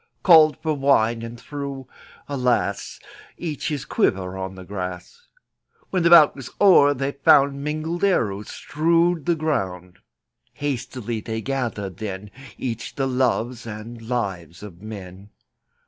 [0.23, 1.87] Called for wine, and threw—
[2.27, 2.99] alas!—
[3.37, 5.27] Each his quiver on the grass.
[5.91, 9.99] When the bout was o'er they found Mingled arrows strewed the ground.
[10.53, 15.29] Hastily they gathered then Each the loves and lives of men.